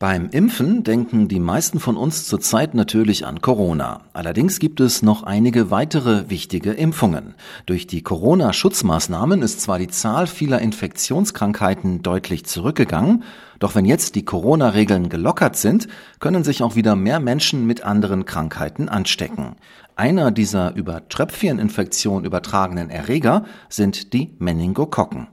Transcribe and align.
Beim 0.00 0.30
Impfen 0.30 0.82
denken 0.82 1.28
die 1.28 1.40
meisten 1.40 1.78
von 1.78 1.98
uns 1.98 2.26
zurzeit 2.26 2.72
natürlich 2.72 3.26
an 3.26 3.42
Corona. 3.42 4.00
Allerdings 4.14 4.58
gibt 4.58 4.80
es 4.80 5.02
noch 5.02 5.24
einige 5.24 5.70
weitere 5.70 6.30
wichtige 6.30 6.70
Impfungen. 6.70 7.34
Durch 7.66 7.86
die 7.86 8.00
Corona-Schutzmaßnahmen 8.00 9.42
ist 9.42 9.60
zwar 9.60 9.78
die 9.78 9.88
Zahl 9.88 10.26
vieler 10.26 10.60
Infektionskrankheiten 10.60 12.00
deutlich 12.00 12.46
zurückgegangen, 12.46 13.24
doch 13.58 13.74
wenn 13.74 13.84
jetzt 13.84 14.14
die 14.14 14.24
Corona-Regeln 14.24 15.10
gelockert 15.10 15.56
sind, 15.56 15.86
können 16.18 16.44
sich 16.44 16.62
auch 16.62 16.76
wieder 16.76 16.96
mehr 16.96 17.20
Menschen 17.20 17.66
mit 17.66 17.84
anderen 17.84 18.24
Krankheiten 18.24 18.88
anstecken. 18.88 19.56
Einer 19.96 20.30
dieser 20.30 20.74
über 20.76 21.10
Tröpfcheninfektion 21.10 22.24
übertragenen 22.24 22.88
Erreger 22.88 23.44
sind 23.68 24.14
die 24.14 24.34
Meningokokken. 24.38 25.28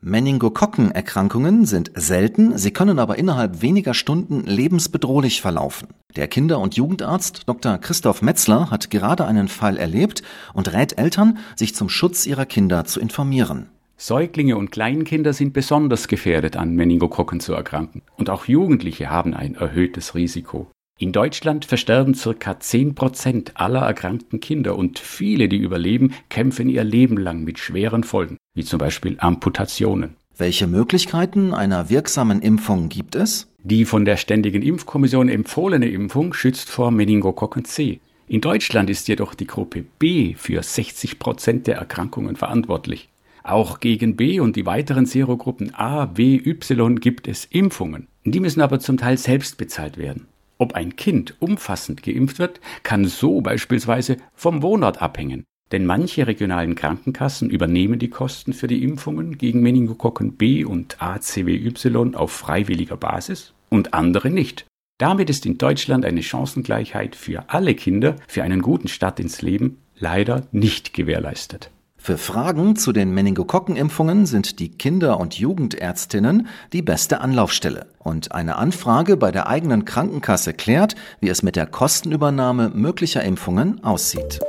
Meningokokkenerkrankungen 0.00 1.66
sind 1.66 1.90
selten, 1.94 2.56
sie 2.56 2.70
können 2.70 3.00
aber 3.00 3.18
innerhalb 3.18 3.62
weniger 3.62 3.94
Stunden 3.94 4.44
lebensbedrohlich 4.44 5.40
verlaufen. 5.40 5.88
Der 6.14 6.28
Kinder- 6.28 6.60
und 6.60 6.76
Jugendarzt 6.76 7.48
Dr. 7.48 7.78
Christoph 7.78 8.22
Metzler 8.22 8.70
hat 8.70 8.90
gerade 8.90 9.26
einen 9.26 9.48
Fall 9.48 9.76
erlebt 9.76 10.22
und 10.54 10.72
rät 10.72 10.98
Eltern, 10.98 11.38
sich 11.56 11.74
zum 11.74 11.88
Schutz 11.88 12.26
ihrer 12.26 12.46
Kinder 12.46 12.84
zu 12.84 13.00
informieren. 13.00 13.70
Säuglinge 13.96 14.56
und 14.56 14.70
Kleinkinder 14.70 15.32
sind 15.32 15.52
besonders 15.52 16.06
gefährdet, 16.06 16.56
an 16.56 16.76
Meningokokken 16.76 17.40
zu 17.40 17.52
erkranken. 17.52 18.02
Und 18.16 18.30
auch 18.30 18.44
Jugendliche 18.44 19.10
haben 19.10 19.34
ein 19.34 19.56
erhöhtes 19.56 20.14
Risiko. 20.14 20.70
In 21.00 21.12
Deutschland 21.12 21.64
versterben 21.64 22.14
circa 22.14 22.58
10 22.58 22.96
Prozent 22.96 23.52
aller 23.54 23.82
erkrankten 23.82 24.40
Kinder 24.40 24.76
und 24.76 24.98
viele, 24.98 25.48
die 25.48 25.58
überleben, 25.58 26.12
kämpfen 26.28 26.68
ihr 26.68 26.82
Leben 26.82 27.16
lang 27.16 27.44
mit 27.44 27.60
schweren 27.60 28.02
Folgen, 28.02 28.36
wie 28.54 28.64
zum 28.64 28.80
Beispiel 28.80 29.14
Amputationen. 29.20 30.16
Welche 30.36 30.66
Möglichkeiten 30.66 31.54
einer 31.54 31.88
wirksamen 31.88 32.42
Impfung 32.42 32.88
gibt 32.88 33.14
es? 33.14 33.46
Die 33.62 33.84
von 33.84 34.04
der 34.04 34.16
Ständigen 34.16 34.60
Impfkommission 34.60 35.28
empfohlene 35.28 35.88
Impfung 35.88 36.34
schützt 36.34 36.68
vor 36.68 36.90
Meningokokken 36.90 37.64
C. 37.64 38.00
In 38.26 38.40
Deutschland 38.40 38.90
ist 38.90 39.06
jedoch 39.06 39.36
die 39.36 39.46
Gruppe 39.46 39.84
B 40.00 40.34
für 40.34 40.60
60 40.60 41.20
Prozent 41.20 41.68
der 41.68 41.76
Erkrankungen 41.76 42.34
verantwortlich. 42.34 43.08
Auch 43.44 43.78
gegen 43.78 44.16
B 44.16 44.40
und 44.40 44.56
die 44.56 44.66
weiteren 44.66 45.06
Serogruppen 45.06 45.72
A, 45.76 46.16
W, 46.16 46.42
Y 46.44 46.98
gibt 46.98 47.28
es 47.28 47.44
Impfungen. 47.44 48.08
Die 48.24 48.40
müssen 48.40 48.62
aber 48.62 48.80
zum 48.80 48.96
Teil 48.96 49.16
selbst 49.16 49.58
bezahlt 49.58 49.96
werden. 49.96 50.26
Ob 50.58 50.74
ein 50.74 50.96
Kind 50.96 51.36
umfassend 51.40 52.02
geimpft 52.02 52.40
wird, 52.40 52.60
kann 52.82 53.04
so 53.04 53.40
beispielsweise 53.40 54.16
vom 54.34 54.62
Wohnort 54.62 55.00
abhängen. 55.00 55.44
Denn 55.70 55.86
manche 55.86 56.26
regionalen 56.26 56.74
Krankenkassen 56.74 57.50
übernehmen 57.50 57.98
die 57.98 58.10
Kosten 58.10 58.52
für 58.52 58.66
die 58.66 58.82
Impfungen 58.82 59.38
gegen 59.38 59.60
Meningokokken 59.60 60.36
B 60.36 60.64
und 60.64 61.00
ACWY 61.00 62.14
auf 62.14 62.32
freiwilliger 62.32 62.96
Basis 62.96 63.52
und 63.68 63.94
andere 63.94 64.30
nicht. 64.30 64.66
Damit 64.98 65.30
ist 65.30 65.46
in 65.46 65.58
Deutschland 65.58 66.04
eine 66.04 66.22
Chancengleichheit 66.22 67.14
für 67.14 67.50
alle 67.50 67.74
Kinder 67.74 68.16
für 68.26 68.42
einen 68.42 68.62
guten 68.62 68.88
Start 68.88 69.20
ins 69.20 69.42
Leben 69.42 69.78
leider 69.96 70.48
nicht 70.50 70.92
gewährleistet. 70.92 71.70
Für 71.98 72.16
Fragen 72.16 72.76
zu 72.76 72.92
den 72.92 73.12
Meningokokkenimpfungen 73.12 74.24
sind 74.24 74.60
die 74.60 74.70
Kinder- 74.70 75.20
und 75.20 75.38
Jugendärztinnen 75.38 76.46
die 76.72 76.80
beste 76.80 77.20
Anlaufstelle. 77.20 77.86
Und 77.98 78.32
eine 78.32 78.56
Anfrage 78.56 79.16
bei 79.16 79.30
der 79.30 79.48
eigenen 79.48 79.84
Krankenkasse 79.84 80.54
klärt, 80.54 80.94
wie 81.20 81.28
es 81.28 81.42
mit 81.42 81.56
der 81.56 81.66
Kostenübernahme 81.66 82.70
möglicher 82.70 83.22
Impfungen 83.24 83.84
aussieht. 83.84 84.40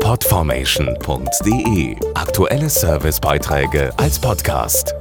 Podformation.de 0.00 1.96
Aktuelle 2.14 2.70
Servicebeiträge 2.70 3.92
als 3.98 4.18
Podcast. 4.18 4.97